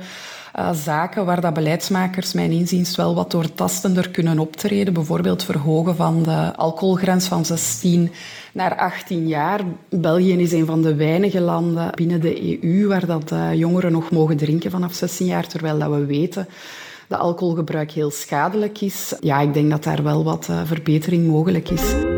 uh, 0.60 0.72
zaken 0.74 1.26
waar 1.26 1.42
dat 1.42 1.54
beleidsmakers 1.54 2.34
mijn 2.34 2.52
inziens 2.52 2.96
wel 2.96 3.16
wat 3.16 3.32
doortastender 3.32 4.10
kunnen 4.10 4.40
optreden. 4.40 4.94
Bijvoorbeeld 4.94 5.44
verhogen 5.44 5.96
van 5.96 6.24
de 6.24 6.56
alcoholgrens 6.56 7.28
van 7.28 7.46
16 7.46 8.12
naar 8.54 8.78
18 8.78 9.28
jaar. 9.28 9.62
België 9.90 10.34
is 10.34 10.52
een 10.52 10.66
van 10.66 10.82
de 10.82 10.96
weinige 10.96 11.42
landen 11.42 11.92
binnen 11.96 12.22
de 12.22 12.62
EU 12.64 12.88
waar 12.88 13.06
dat 13.06 13.32
uh, 13.32 13.54
jongeren 13.54 13.92
nog 13.92 14.12
mogen 14.12 14.38
drinken 14.38 14.72
vanaf 14.72 14.94
16 14.94 15.26
jaar, 15.26 15.48
terwijl 15.48 15.80
dat 15.80 15.90
we 15.90 16.06
weten 16.06 16.48
dat 17.08 17.20
alcoholgebruik 17.20 17.92
heel 17.92 18.12
schadelijk 18.12 18.82
is. 18.82 19.14
Ja, 19.20 19.40
ik 19.40 19.54
denk 19.54 19.70
dat 19.70 19.84
daar 19.84 20.04
wel 20.04 20.24
wat 20.24 20.50
verbetering 20.66 21.28
mogelijk 21.28 21.70
is. 21.70 22.17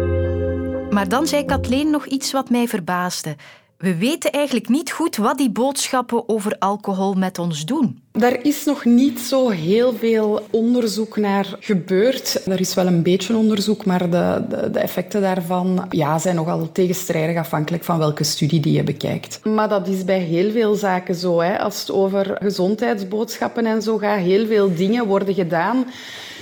Maar 0.90 1.10
dan 1.10 1.28
zei 1.28 1.46
Kathleen 1.46 1.90
nog 1.90 2.06
iets 2.06 2.32
wat 2.32 2.50
mij 2.50 2.68
verbaasde. 2.68 3.36
We 3.78 3.96
weten 3.98 4.32
eigenlijk 4.32 4.70
niet 4.70 4.92
goed 4.92 5.18
wat 5.18 5.38
die 5.38 5.52
boodschappen 5.52 6.30
over 6.30 6.56
alcohol 6.60 7.14
met 7.14 7.40
ons 7.40 7.66
doen. 7.66 8.02
Daar 8.12 8.44
is 8.44 8.66
nog 8.66 8.86
niet 8.86 9.20
zo 9.20 9.50
heel 9.50 9.94
veel 9.94 10.42
onderzoek 10.50 11.18
naar 11.18 11.56
gebeurd. 11.60 12.42
Er 12.48 12.60
is 12.60 12.74
wel 12.74 12.88
een 12.88 13.04
beetje 13.04 13.36
onderzoek, 13.36 13.86
maar 13.86 14.10
de, 14.10 14.44
de, 14.50 14.70
de, 14.72 14.80
effecten 14.80 15.22
daarvan 15.22 15.86
ja, 15.90 16.20
zijn 16.20 16.36
nogal 16.36 16.72
tegenstrijdig 16.72 17.38
afhankelijk 17.38 17.84
van 17.84 17.98
welke 17.98 18.24
studie 18.24 18.60
die 18.60 18.74
je 18.74 18.84
bekijkt. 18.84 19.40
Maar 19.46 19.70
dat 19.70 19.88
is 19.88 20.06
bij 20.06 20.20
heel 20.20 20.52
veel 20.52 20.76
zaken 20.76 21.16
zo. 21.16 21.40
Hè. 21.42 21.60
Als 21.60 21.80
het 21.80 21.92
over 21.92 22.38
gezondheidsboodschappen 22.42 23.66
en 23.66 23.82
zo 23.82 23.98
gaat, 23.98 24.20
heel 24.20 24.48
veel 24.48 24.76
dingen 24.76 25.06
worden 25.06 25.34
gedaan 25.34 25.86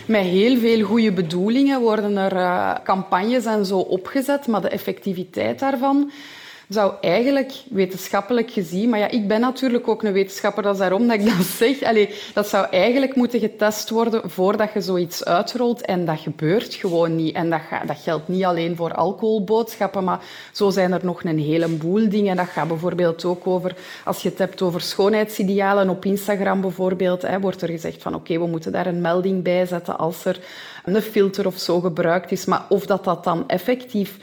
met 0.07 0.23
heel 0.23 0.57
veel 0.57 0.85
goede 0.85 1.11
bedoelingen 1.11 1.81
worden 1.81 2.17
er 2.17 2.33
uh, 2.33 2.75
campagnes 2.83 3.45
en 3.45 3.65
zo 3.65 3.77
opgezet, 3.77 4.47
maar 4.47 4.61
de 4.61 4.69
effectiviteit 4.69 5.59
daarvan 5.59 6.11
zou 6.69 6.93
eigenlijk 7.01 7.53
wetenschappelijk 7.69 8.51
gezien, 8.51 8.89
maar 8.89 8.99
ja, 8.99 9.09
ik 9.09 9.27
ben 9.27 9.39
natuurlijk 9.39 9.87
ook 9.87 10.03
een 10.03 10.13
wetenschapper, 10.13 10.63
dat 10.63 10.73
is 10.73 10.79
daarom 10.79 11.07
dat 11.07 11.19
ik 11.19 11.25
dat 11.25 11.45
zeg. 11.59 11.83
Allee, 11.83 12.15
dat 12.33 12.47
zou 12.47 12.67
eigenlijk 12.71 13.15
moeten 13.15 13.39
getest 13.39 13.89
worden 13.89 14.29
voordat 14.29 14.73
je 14.73 14.81
zoiets 14.81 15.25
uitrolt. 15.25 15.81
En 15.81 16.05
dat 16.05 16.19
gebeurt 16.19 16.73
gewoon 16.73 17.15
niet. 17.15 17.35
En 17.35 17.49
dat, 17.49 17.61
dat 17.85 17.97
geldt 17.99 18.27
niet 18.27 18.43
alleen 18.43 18.75
voor 18.75 18.93
alcoholboodschappen, 18.93 20.03
maar 20.03 20.19
zo 20.51 20.69
zijn 20.69 20.91
er 20.91 21.05
nog 21.05 21.23
een 21.23 21.39
heleboel 21.39 22.09
dingen. 22.09 22.35
Dat 22.35 22.47
gaat 22.47 22.67
bijvoorbeeld 22.67 23.25
ook 23.25 23.47
over, 23.47 23.75
als 24.05 24.21
je 24.21 24.29
het 24.29 24.37
hebt 24.37 24.61
over 24.61 24.81
schoonheidsidealen 24.81 25.89
op 25.89 26.05
Instagram 26.05 26.61
bijvoorbeeld, 26.61 27.21
hè, 27.21 27.39
wordt 27.39 27.61
er 27.61 27.69
gezegd 27.69 28.01
van 28.01 28.15
oké, 28.15 28.39
we 28.39 28.47
moeten 28.47 28.71
daar 28.71 28.87
een 28.87 29.01
melding 29.01 29.43
bij 29.43 29.65
zetten 29.65 29.97
als 29.97 30.25
er 30.25 30.39
een 30.85 31.01
filter 31.01 31.45
of 31.45 31.57
zo 31.57 31.79
gebruikt 31.79 32.31
is. 32.31 32.45
Maar 32.45 32.65
of 32.69 32.85
dat, 32.85 33.03
dat 33.03 33.23
dan 33.23 33.43
effectief 33.47 34.17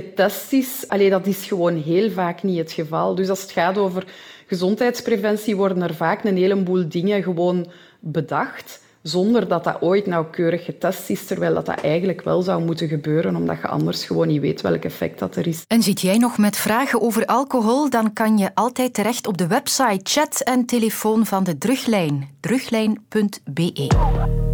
getest 0.00 0.52
is, 0.52 0.84
allee, 0.88 1.10
dat 1.10 1.26
is 1.26 1.46
gewoon 1.46 1.82
heel 1.82 2.10
vaak 2.10 2.42
niet 2.42 2.58
het 2.58 2.72
geval. 2.72 3.14
Dus 3.14 3.28
als 3.28 3.42
het 3.42 3.50
gaat 3.50 3.78
over 3.78 4.04
gezondheidspreventie, 4.46 5.56
worden 5.56 5.82
er 5.82 5.94
vaak 5.94 6.24
een 6.24 6.36
heleboel 6.36 6.88
dingen 6.88 7.22
gewoon 7.22 7.66
bedacht 8.00 8.82
zonder 9.02 9.48
dat 9.48 9.64
dat 9.64 9.82
ooit 9.82 10.06
nauwkeurig 10.06 10.64
getest 10.64 11.10
is, 11.10 11.26
terwijl 11.26 11.54
dat, 11.54 11.66
dat 11.66 11.80
eigenlijk 11.80 12.22
wel 12.22 12.42
zou 12.42 12.64
moeten 12.64 12.88
gebeuren, 12.88 13.36
omdat 13.36 13.60
je 13.60 13.68
anders 13.68 14.04
gewoon 14.04 14.28
niet 14.28 14.40
weet 14.40 14.60
welk 14.60 14.84
effect 14.84 15.18
dat 15.18 15.36
er 15.36 15.46
is. 15.46 15.64
En 15.68 15.82
zit 15.82 16.00
jij 16.00 16.16
nog 16.16 16.38
met 16.38 16.56
vragen 16.56 17.00
over 17.00 17.26
alcohol, 17.26 17.90
dan 17.90 18.12
kan 18.12 18.38
je 18.38 18.50
altijd 18.54 18.94
terecht 18.94 19.26
op 19.26 19.38
de 19.38 19.46
website, 19.46 20.00
chat 20.02 20.40
en 20.40 20.66
telefoon 20.66 21.26
van 21.26 21.44
de 21.44 21.58
Druglijn, 21.58 22.28
druglijn.be. 22.40 24.53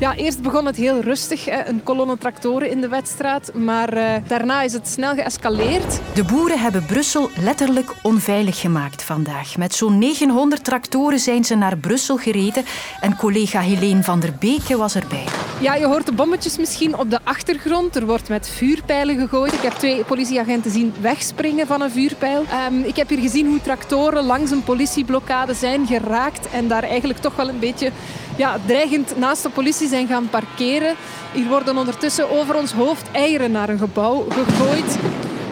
Ja, 0.00 0.14
eerst 0.16 0.42
begon 0.42 0.66
het 0.66 0.76
heel 0.76 1.00
rustig, 1.00 1.46
een 1.46 1.82
kolonne 1.82 2.18
tractoren 2.18 2.70
in 2.70 2.80
de 2.80 2.88
wedstraat. 2.88 3.54
Maar 3.54 3.96
uh, 3.96 4.14
daarna 4.26 4.62
is 4.62 4.72
het 4.72 4.88
snel 4.88 5.14
geëscaleerd. 5.14 6.00
De 6.14 6.24
boeren 6.24 6.60
hebben 6.60 6.84
Brussel 6.84 7.30
letterlijk 7.40 7.92
onveilig 8.02 8.60
gemaakt 8.60 9.02
vandaag. 9.02 9.56
Met 9.56 9.74
zo'n 9.74 9.98
900 9.98 10.64
tractoren 10.64 11.18
zijn 11.18 11.44
ze 11.44 11.54
naar 11.54 11.76
Brussel 11.76 12.16
gereden. 12.16 12.64
En 13.00 13.16
collega 13.16 13.60
Helene 13.60 14.02
van 14.02 14.20
der 14.20 14.32
Beke 14.38 14.76
was 14.76 14.94
erbij. 14.94 15.24
Ja, 15.60 15.74
je 15.74 15.86
hoort 15.86 16.06
de 16.06 16.12
bommetjes 16.12 16.58
misschien 16.58 16.98
op 16.98 17.10
de 17.10 17.18
achtergrond. 17.24 17.96
Er 17.96 18.06
wordt 18.06 18.28
met 18.28 18.48
vuurpijlen 18.48 19.18
gegooid. 19.18 19.52
Ik 19.52 19.62
heb 19.62 19.72
twee 19.72 20.04
politieagenten 20.04 20.70
zien 20.70 20.94
wegspringen 21.00 21.66
van 21.66 21.80
een 21.80 21.90
vuurpijl. 21.90 22.44
Um, 22.70 22.82
ik 22.82 22.96
heb 22.96 23.08
hier 23.08 23.20
gezien 23.20 23.46
hoe 23.46 23.60
tractoren 23.60 24.24
langs 24.24 24.50
een 24.50 24.64
politieblokkade 24.64 25.54
zijn 25.54 25.86
geraakt. 25.86 26.50
En 26.50 26.68
daar 26.68 26.82
eigenlijk 26.82 27.20
toch 27.20 27.36
wel 27.36 27.48
een 27.48 27.58
beetje 27.58 27.90
ja, 28.40 28.58
dreigend 28.66 29.16
naast 29.16 29.42
de 29.42 29.50
politie 29.50 29.88
zijn 29.88 30.06
gaan 30.06 30.28
parkeren. 30.28 30.94
Hier 31.32 31.48
worden 31.48 31.76
ondertussen 31.76 32.30
over 32.30 32.56
ons 32.56 32.72
hoofd 32.72 33.10
eieren 33.12 33.50
naar 33.50 33.68
een 33.68 33.78
gebouw 33.78 34.26
gegooid. 34.28 34.98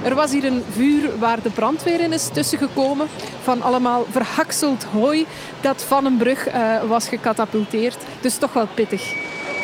Er 0.04 0.14
was 0.14 0.32
hier 0.32 0.44
een 0.44 0.62
vuur 0.70 1.18
waar 1.18 1.42
de 1.42 1.50
brandweer 1.50 2.00
in 2.00 2.12
is 2.12 2.28
tussengekomen. 2.28 3.06
Van 3.42 3.62
allemaal 3.62 4.06
verhakseld 4.10 4.84
hooi 4.84 5.26
dat 5.60 5.82
van 5.82 6.04
een 6.04 6.16
brug 6.16 6.48
uh, 6.48 6.82
was 6.82 7.08
gecatapulteerd. 7.08 7.96
Dus 8.20 8.36
toch 8.36 8.52
wel 8.52 8.68
pittig. 8.74 9.14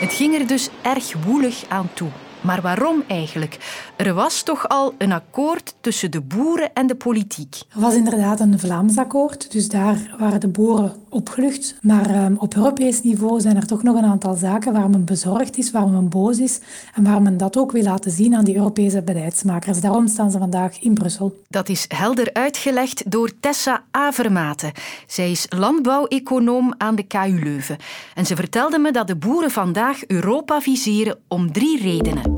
Het 0.00 0.12
ging 0.12 0.38
er 0.38 0.46
dus 0.46 0.68
erg 0.82 1.12
woelig 1.24 1.64
aan 1.68 1.90
toe. 1.94 2.08
Maar 2.44 2.60
waarom 2.60 3.02
eigenlijk? 3.08 3.58
Er 3.96 4.14
was 4.14 4.42
toch 4.42 4.68
al 4.68 4.94
een 4.98 5.12
akkoord 5.12 5.74
tussen 5.80 6.10
de 6.10 6.20
boeren 6.20 6.72
en 6.74 6.86
de 6.86 6.94
politiek. 6.94 7.62
Er 7.74 7.80
was 7.80 7.94
inderdaad 7.94 8.40
een 8.40 8.58
Vlaams 8.58 8.98
akkoord, 8.98 9.52
dus 9.52 9.68
daar 9.68 10.14
waren 10.18 10.40
de 10.40 10.48
boeren 10.48 10.92
opgelucht. 11.08 11.78
Maar 11.82 12.24
um, 12.24 12.36
op 12.38 12.54
Europees 12.56 13.02
niveau 13.02 13.40
zijn 13.40 13.56
er 13.56 13.66
toch 13.66 13.82
nog 13.82 13.96
een 13.96 14.04
aantal 14.04 14.34
zaken 14.34 14.72
waar 14.72 14.90
men 14.90 15.04
bezorgd 15.04 15.58
is, 15.58 15.70
waar 15.70 15.88
men 15.88 16.08
boos 16.08 16.38
is 16.38 16.60
en 16.94 17.04
waar 17.04 17.22
men 17.22 17.36
dat 17.36 17.56
ook 17.56 17.72
wil 17.72 17.82
laten 17.82 18.10
zien 18.10 18.34
aan 18.34 18.44
die 18.44 18.56
Europese 18.56 19.02
beleidsmakers. 19.02 19.80
Daarom 19.80 20.08
staan 20.08 20.30
ze 20.30 20.38
vandaag 20.38 20.80
in 20.80 20.94
Brussel. 20.94 21.42
Dat 21.48 21.68
is 21.68 21.84
helder 21.88 22.32
uitgelegd 22.32 23.10
door 23.10 23.30
Tessa 23.40 23.82
Avermaten. 23.90 24.72
Zij 25.06 25.30
is 25.30 25.46
landbouweconoom 25.48 26.74
aan 26.78 26.94
de 26.94 27.02
KU 27.02 27.40
Leuven. 27.44 27.76
En 28.14 28.26
ze 28.26 28.36
vertelde 28.36 28.78
me 28.78 28.92
dat 28.92 29.06
de 29.06 29.16
boeren 29.16 29.50
vandaag 29.50 30.06
Europa 30.06 30.60
viseren 30.60 31.18
om 31.28 31.52
drie 31.52 31.82
redenen. 31.82 32.33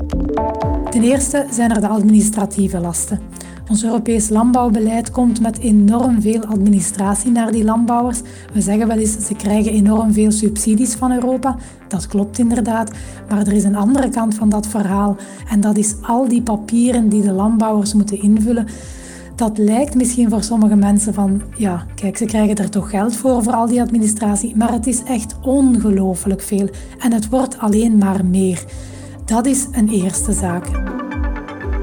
Ten 0.89 1.03
eerste 1.03 1.45
zijn 1.51 1.71
er 1.71 1.81
de 1.81 1.87
administratieve 1.87 2.79
lasten. 2.79 3.19
Ons 3.69 3.83
Europees 3.83 4.29
landbouwbeleid 4.29 5.11
komt 5.11 5.41
met 5.41 5.59
enorm 5.59 6.21
veel 6.21 6.45
administratie 6.45 7.31
naar 7.31 7.51
die 7.51 7.63
landbouwers. 7.63 8.21
We 8.53 8.61
zeggen 8.61 8.87
wel 8.87 8.97
eens, 8.97 9.25
ze 9.25 9.35
krijgen 9.35 9.71
enorm 9.71 10.13
veel 10.13 10.31
subsidies 10.31 10.93
van 10.93 11.11
Europa. 11.11 11.55
Dat 11.87 12.07
klopt 12.07 12.39
inderdaad. 12.39 12.91
Maar 13.29 13.47
er 13.47 13.53
is 13.53 13.63
een 13.63 13.75
andere 13.75 14.09
kant 14.09 14.35
van 14.35 14.49
dat 14.49 14.67
verhaal. 14.67 15.15
En 15.49 15.61
dat 15.61 15.77
is 15.77 15.95
al 16.01 16.27
die 16.27 16.41
papieren 16.41 17.09
die 17.09 17.21
de 17.21 17.31
landbouwers 17.31 17.93
moeten 17.93 18.21
invullen. 18.21 18.67
Dat 19.35 19.57
lijkt 19.57 19.95
misschien 19.95 20.29
voor 20.29 20.43
sommige 20.43 20.75
mensen 20.75 21.13
van, 21.13 21.41
ja, 21.57 21.85
kijk, 21.95 22.17
ze 22.17 22.25
krijgen 22.25 22.55
er 22.55 22.69
toch 22.69 22.89
geld 22.89 23.15
voor, 23.15 23.43
voor 23.43 23.53
al 23.53 23.67
die 23.67 23.81
administratie. 23.81 24.55
Maar 24.55 24.71
het 24.71 24.87
is 24.87 25.03
echt 25.03 25.35
ongelooflijk 25.41 26.41
veel. 26.41 26.69
En 26.99 27.13
het 27.13 27.29
wordt 27.29 27.57
alleen 27.57 27.97
maar 27.97 28.25
meer. 28.25 28.63
Dat 29.27 29.45
is 29.45 29.67
een 29.71 29.89
eerste 29.89 30.31
zaak. 30.31 30.65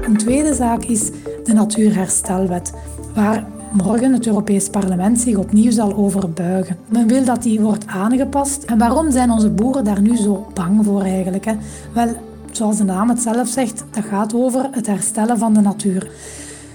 Een 0.01 0.17
tweede 0.17 0.53
zaak 0.53 0.83
is 0.83 1.09
de 1.43 1.53
Natuurherstelwet, 1.53 2.73
waar 3.13 3.47
morgen 3.71 4.13
het 4.13 4.27
Europees 4.27 4.69
Parlement 4.69 5.19
zich 5.19 5.37
opnieuw 5.37 5.71
zal 5.71 5.95
over 5.95 6.29
buigen. 6.29 6.77
Men 6.89 7.07
wil 7.07 7.25
dat 7.25 7.43
die 7.43 7.61
wordt 7.61 7.87
aangepast. 7.87 8.63
En 8.63 8.77
waarom 8.77 9.11
zijn 9.11 9.31
onze 9.31 9.49
boeren 9.49 9.83
daar 9.83 10.01
nu 10.01 10.17
zo 10.17 10.47
bang 10.53 10.85
voor 10.85 11.01
eigenlijk? 11.01 11.45
Hè? 11.45 11.53
Wel, 11.93 12.07
zoals 12.51 12.77
de 12.77 12.83
naam 12.83 13.09
het 13.09 13.19
zelf 13.19 13.47
zegt, 13.47 13.83
dat 13.91 14.03
gaat 14.03 14.33
over 14.33 14.67
het 14.71 14.87
herstellen 14.87 15.37
van 15.37 15.53
de 15.53 15.61
natuur. 15.61 16.11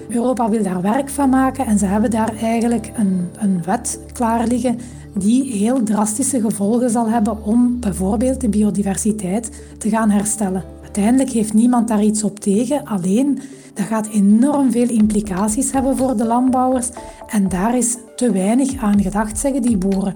Europa 0.09 0.49
wil 0.49 0.62
daar 0.62 0.83
werk 0.83 1.09
van 1.09 1.29
maken 1.29 1.67
en 1.67 1.79
ze 1.79 1.87
hebben 1.87 2.11
daar 2.11 2.35
eigenlijk 2.41 2.91
een, 2.95 3.29
een 3.39 3.62
wet 3.65 4.00
klaar 4.12 4.47
liggen 4.47 4.79
die 5.14 5.52
heel 5.52 5.83
drastische 5.83 6.40
gevolgen 6.40 6.90
zal 6.90 7.09
hebben 7.09 7.45
om 7.45 7.81
bijvoorbeeld 7.81 8.40
de 8.40 8.49
biodiversiteit 8.49 9.50
te 9.79 9.88
gaan 9.88 10.11
herstellen. 10.11 10.64
Uiteindelijk 10.83 11.31
heeft 11.31 11.52
niemand 11.52 11.88
daar 11.88 12.02
iets 12.02 12.25
op 12.25 12.40
tegen, 12.40 12.85
alleen 12.85 13.40
dat 13.75 13.87
gaat 13.87 14.09
enorm 14.09 14.71
veel 14.71 14.88
implicaties 14.88 15.73
hebben 15.73 15.97
voor 15.97 16.17
de 16.17 16.26
landbouwers 16.26 16.88
en 17.26 17.49
daar 17.49 17.76
is 17.76 17.97
te 18.17 18.33
weinig 18.33 18.83
aan 18.83 19.02
gedacht, 19.02 19.38
zeggen 19.38 19.62
die 19.62 19.76
boeren. 19.76 20.14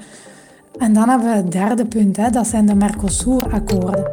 En 0.79 0.93
dan 0.93 1.09
hebben 1.09 1.29
we 1.29 1.35
het 1.35 1.53
derde 1.53 1.87
punt, 1.87 2.17
hè, 2.17 2.31
dat 2.31 2.47
zijn 2.47 2.67
de 2.67 2.75
Mercosur-akkoorden. 2.75 4.11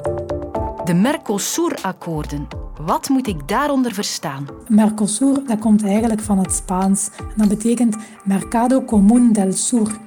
De 0.85 0.93
Mercosur-akkoorden. 0.93 2.47
Wat 2.85 3.09
moet 3.09 3.27
ik 3.27 3.47
daaronder 3.47 3.93
verstaan? 3.93 4.45
Mercosur 4.67 5.41
dat 5.47 5.59
komt 5.59 5.83
eigenlijk 5.83 6.21
van 6.21 6.37
het 6.37 6.53
Spaans. 6.53 7.09
En 7.17 7.33
dat 7.35 7.47
betekent 7.47 7.95
Mercado 8.23 8.83
Común 8.85 9.33
del 9.33 9.51
Sur. 9.51 9.97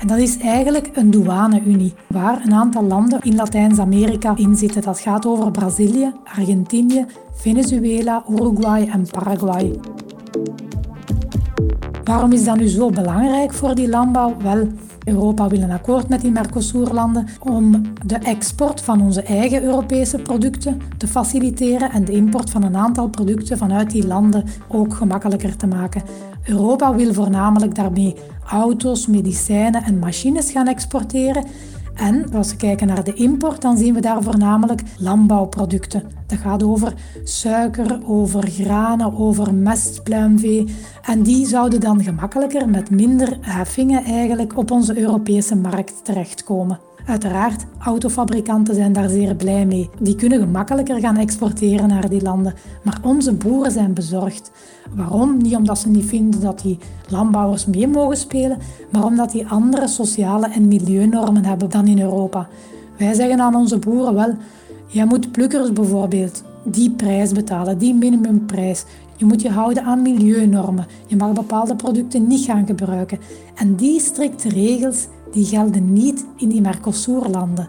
En 0.00 0.06
dat 0.06 0.18
is 0.18 0.38
eigenlijk 0.38 0.90
een 0.92 1.10
douane-unie, 1.10 1.94
waar 2.06 2.42
een 2.44 2.52
aantal 2.52 2.82
landen 2.82 3.20
in 3.22 3.34
Latijns-Amerika 3.34 4.36
in 4.36 4.56
zitten. 4.56 4.82
Dat 4.82 5.00
gaat 5.00 5.26
over 5.26 5.50
Brazilië, 5.50 6.12
Argentinië, 6.24 7.06
Venezuela, 7.32 8.24
Uruguay 8.30 8.88
en 8.92 9.06
Paraguay. 9.10 9.80
Waarom 12.04 12.32
is 12.32 12.44
dat 12.44 12.56
nu 12.56 12.68
zo 12.68 12.90
belangrijk 12.90 13.52
voor 13.52 13.74
die 13.74 13.88
landbouw? 13.88 14.36
Wel, 14.42 14.68
Europa 15.04 15.48
wil 15.48 15.62
een 15.62 15.70
akkoord 15.70 16.08
met 16.08 16.20
die 16.20 16.30
Mercosur-landen 16.30 17.26
om 17.38 17.82
de 18.06 18.16
export 18.16 18.80
van 18.80 19.00
onze 19.00 19.22
eigen 19.22 19.62
Europese 19.62 20.18
producten 20.18 20.80
te 20.96 21.06
faciliteren 21.06 21.90
en 21.90 22.04
de 22.04 22.12
import 22.12 22.50
van 22.50 22.62
een 22.62 22.76
aantal 22.76 23.08
producten 23.08 23.58
vanuit 23.58 23.90
die 23.90 24.06
landen 24.06 24.44
ook 24.68 24.94
gemakkelijker 24.94 25.56
te 25.56 25.66
maken. 25.66 26.02
Europa 26.44 26.94
wil 26.94 27.12
voornamelijk 27.12 27.74
daarmee 27.74 28.16
auto's, 28.46 29.06
medicijnen 29.06 29.84
en 29.84 29.98
machines 29.98 30.50
gaan 30.50 30.68
exporteren. 30.68 31.44
En 31.94 32.32
als 32.32 32.50
we 32.50 32.56
kijken 32.56 32.86
naar 32.86 33.04
de 33.04 33.14
import, 33.14 33.62
dan 33.62 33.76
zien 33.76 33.94
we 33.94 34.00
daar 34.00 34.22
voornamelijk 34.22 34.82
landbouwproducten. 34.98 36.02
Dat 36.26 36.38
gaat 36.38 36.62
over 36.62 36.94
suiker, 37.24 38.00
over 38.06 38.50
granen, 38.50 39.18
over 39.18 39.54
mest, 39.54 40.02
pluimvee. 40.02 40.74
En 41.02 41.22
die 41.22 41.46
zouden 41.46 41.80
dan 41.80 42.02
gemakkelijker 42.02 42.68
met 42.68 42.90
minder 42.90 43.38
heffingen 43.40 44.04
eigenlijk 44.04 44.56
op 44.56 44.70
onze 44.70 44.98
Europese 44.98 45.56
markt 45.56 46.04
terechtkomen. 46.04 46.89
Uiteraard, 47.06 47.64
autofabrikanten 47.78 48.74
zijn 48.74 48.92
daar 48.92 49.08
zeer 49.08 49.34
blij 49.34 49.66
mee. 49.66 49.90
Die 49.98 50.14
kunnen 50.14 50.40
gemakkelijker 50.40 51.00
gaan 51.00 51.16
exporteren 51.16 51.88
naar 51.88 52.08
die 52.08 52.22
landen. 52.22 52.54
Maar 52.82 52.98
onze 53.02 53.32
boeren 53.32 53.72
zijn 53.72 53.94
bezorgd. 53.94 54.50
Waarom? 54.94 55.36
Niet 55.36 55.56
omdat 55.56 55.78
ze 55.78 55.88
niet 55.88 56.04
vinden 56.04 56.40
dat 56.40 56.60
die 56.60 56.78
landbouwers 57.08 57.66
mee 57.66 57.88
mogen 57.88 58.16
spelen, 58.16 58.58
maar 58.90 59.04
omdat 59.04 59.30
die 59.30 59.46
andere 59.46 59.88
sociale 59.88 60.48
en 60.48 60.68
milieunormen 60.68 61.44
hebben 61.44 61.70
dan 61.70 61.86
in 61.86 62.00
Europa. 62.00 62.48
Wij 62.96 63.14
zeggen 63.14 63.40
aan 63.40 63.54
onze 63.54 63.78
boeren 63.78 64.14
wel, 64.14 64.34
jij 64.86 65.04
moet 65.04 65.32
plukkers 65.32 65.72
bijvoorbeeld 65.72 66.42
die 66.64 66.90
prijs 66.90 67.32
betalen, 67.32 67.78
die 67.78 67.94
minimumprijs. 67.94 68.84
Je 69.16 69.24
moet 69.24 69.42
je 69.42 69.50
houden 69.50 69.84
aan 69.84 70.02
milieunormen. 70.02 70.86
Je 71.06 71.16
mag 71.16 71.32
bepaalde 71.32 71.76
producten 71.76 72.26
niet 72.26 72.44
gaan 72.44 72.66
gebruiken. 72.66 73.18
En 73.54 73.74
die 73.74 74.00
strikte 74.00 74.48
regels 74.48 75.06
die 75.32 75.44
gelden 75.44 75.92
niet 75.92 76.26
in 76.36 76.48
die 76.48 76.60
Mercosur-landen. 76.60 77.68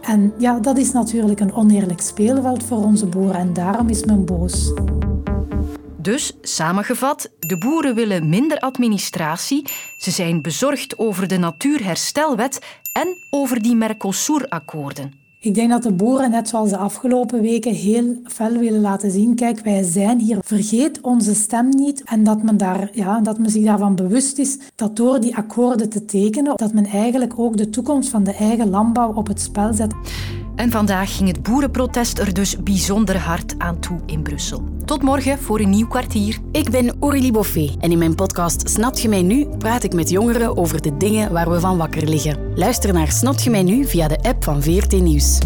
En 0.00 0.32
ja, 0.38 0.58
dat 0.58 0.78
is 0.78 0.92
natuurlijk 0.92 1.40
een 1.40 1.54
oneerlijk 1.54 2.00
speelveld 2.00 2.62
voor 2.62 2.84
onze 2.84 3.06
boeren 3.06 3.40
en 3.40 3.52
daarom 3.52 3.88
is 3.88 4.04
men 4.04 4.24
boos. 4.24 4.72
Dus, 5.96 6.32
samengevat, 6.40 7.30
de 7.38 7.58
boeren 7.58 7.94
willen 7.94 8.28
minder 8.28 8.58
administratie, 8.58 9.66
ze 9.96 10.10
zijn 10.10 10.42
bezorgd 10.42 10.98
over 10.98 11.28
de 11.28 11.36
Natuurherstelwet 11.36 12.80
en 12.92 13.16
over 13.30 13.62
die 13.62 13.74
Mercosur-akkoorden. 13.74 15.27
Ik 15.40 15.54
denk 15.54 15.70
dat 15.70 15.82
de 15.82 15.92
boeren, 15.92 16.30
net 16.30 16.48
zoals 16.48 16.70
de 16.70 16.76
afgelopen 16.76 17.42
weken, 17.42 17.74
heel 17.74 18.14
fel 18.24 18.52
willen 18.52 18.80
laten 18.80 19.10
zien: 19.10 19.34
kijk, 19.34 19.60
wij 19.60 19.82
zijn 19.82 20.18
hier, 20.18 20.38
vergeet 20.40 21.00
onze 21.00 21.34
stem 21.34 21.68
niet. 21.68 22.02
En 22.04 22.24
dat 22.24 22.42
men, 22.42 22.56
daar, 22.56 22.90
ja, 22.92 23.20
dat 23.20 23.38
men 23.38 23.50
zich 23.50 23.64
daarvan 23.64 23.94
bewust 23.94 24.38
is 24.38 24.58
dat 24.74 24.96
door 24.96 25.20
die 25.20 25.36
akkoorden 25.36 25.88
te 25.88 26.04
tekenen, 26.04 26.56
dat 26.56 26.72
men 26.72 26.86
eigenlijk 26.86 27.38
ook 27.38 27.56
de 27.56 27.70
toekomst 27.70 28.08
van 28.08 28.24
de 28.24 28.34
eigen 28.34 28.70
landbouw 28.70 29.14
op 29.14 29.26
het 29.26 29.40
spel 29.40 29.74
zet. 29.74 29.94
En 30.58 30.70
vandaag 30.70 31.16
ging 31.16 31.28
het 31.28 31.42
boerenprotest 31.42 32.18
er 32.18 32.34
dus 32.34 32.62
bijzonder 32.62 33.18
hard 33.18 33.54
aan 33.58 33.78
toe 33.80 34.00
in 34.06 34.22
Brussel. 34.22 34.64
Tot 34.84 35.02
morgen 35.02 35.38
voor 35.38 35.60
een 35.60 35.70
nieuw 35.70 35.86
kwartier. 35.86 36.38
Ik 36.52 36.70
ben 36.70 36.96
Aurélie 37.00 37.32
Boffé 37.32 37.76
en 37.80 37.90
in 37.90 37.98
mijn 37.98 38.14
podcast 38.14 38.70
Snapt 38.70 39.02
je 39.02 39.08
mij 39.08 39.22
nu 39.22 39.46
praat 39.46 39.82
ik 39.82 39.92
met 39.92 40.10
jongeren 40.10 40.56
over 40.56 40.82
de 40.82 40.96
dingen 40.96 41.32
waar 41.32 41.50
we 41.50 41.60
van 41.60 41.76
wakker 41.76 42.08
liggen. 42.08 42.38
Luister 42.54 42.92
naar 42.92 43.12
Snapt 43.12 43.42
je 43.42 43.50
mij 43.50 43.62
nu 43.62 43.84
via 43.84 44.08
de 44.08 44.18
app 44.22 44.44
van 44.44 44.62
VRT 44.62 44.92
Nieuws. 45.00 45.38